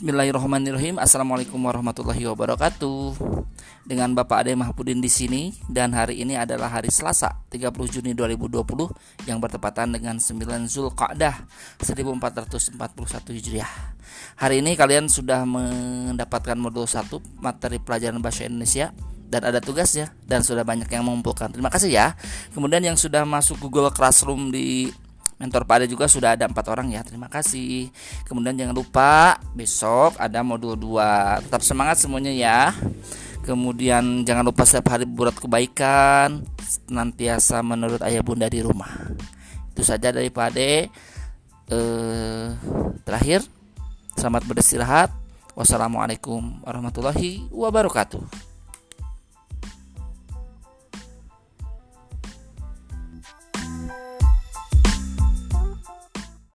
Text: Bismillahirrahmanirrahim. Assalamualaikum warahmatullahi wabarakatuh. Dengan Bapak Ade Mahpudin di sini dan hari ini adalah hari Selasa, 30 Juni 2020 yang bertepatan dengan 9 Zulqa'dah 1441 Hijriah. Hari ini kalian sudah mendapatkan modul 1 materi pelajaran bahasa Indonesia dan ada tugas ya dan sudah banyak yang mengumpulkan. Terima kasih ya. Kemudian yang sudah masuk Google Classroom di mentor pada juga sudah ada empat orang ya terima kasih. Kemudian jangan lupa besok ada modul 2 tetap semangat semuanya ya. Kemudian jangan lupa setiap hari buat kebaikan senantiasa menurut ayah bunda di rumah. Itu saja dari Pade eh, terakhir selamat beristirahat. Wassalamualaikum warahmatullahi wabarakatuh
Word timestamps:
Bismillahirrahmanirrahim. 0.00 0.96
Assalamualaikum 0.96 1.60
warahmatullahi 1.60 2.24
wabarakatuh. 2.24 3.20
Dengan 3.84 4.16
Bapak 4.16 4.40
Ade 4.40 4.56
Mahpudin 4.56 4.96
di 4.96 5.12
sini 5.12 5.52
dan 5.68 5.92
hari 5.92 6.24
ini 6.24 6.40
adalah 6.40 6.72
hari 6.72 6.88
Selasa, 6.88 7.44
30 7.52 7.68
Juni 8.00 8.16
2020 8.16 9.28
yang 9.28 9.44
bertepatan 9.44 9.92
dengan 9.92 10.16
9 10.16 10.40
Zulqa'dah 10.72 11.44
1441 11.84 12.80
Hijriah. 13.28 13.68
Hari 14.40 14.64
ini 14.64 14.72
kalian 14.72 15.04
sudah 15.12 15.44
mendapatkan 15.44 16.56
modul 16.56 16.88
1 16.88 17.20
materi 17.36 17.76
pelajaran 17.76 18.24
bahasa 18.24 18.48
Indonesia 18.48 18.96
dan 19.28 19.52
ada 19.52 19.60
tugas 19.60 19.92
ya 19.92 20.08
dan 20.24 20.40
sudah 20.40 20.64
banyak 20.64 20.88
yang 20.88 21.04
mengumpulkan. 21.04 21.52
Terima 21.52 21.68
kasih 21.68 21.92
ya. 21.92 22.16
Kemudian 22.56 22.80
yang 22.80 22.96
sudah 22.96 23.28
masuk 23.28 23.60
Google 23.60 23.92
Classroom 23.92 24.48
di 24.48 24.96
mentor 25.40 25.64
pada 25.64 25.88
juga 25.88 26.04
sudah 26.04 26.36
ada 26.36 26.44
empat 26.44 26.68
orang 26.68 26.92
ya 26.92 27.00
terima 27.00 27.32
kasih. 27.32 27.88
Kemudian 28.28 28.60
jangan 28.60 28.76
lupa 28.76 29.40
besok 29.56 30.20
ada 30.20 30.44
modul 30.44 30.76
2 30.76 31.48
tetap 31.48 31.64
semangat 31.64 31.96
semuanya 31.96 32.30
ya. 32.30 32.76
Kemudian 33.40 34.22
jangan 34.28 34.44
lupa 34.44 34.68
setiap 34.68 34.92
hari 34.92 35.08
buat 35.08 35.32
kebaikan 35.32 36.44
senantiasa 36.60 37.64
menurut 37.64 38.04
ayah 38.04 38.20
bunda 38.20 38.46
di 38.52 38.60
rumah. 38.60 38.92
Itu 39.72 39.80
saja 39.80 40.12
dari 40.12 40.28
Pade 40.28 40.92
eh, 41.72 42.46
terakhir 43.08 43.40
selamat 44.20 44.44
beristirahat. 44.44 45.10
Wassalamualaikum 45.56 46.62
warahmatullahi 46.62 47.48
wabarakatuh 47.50 48.49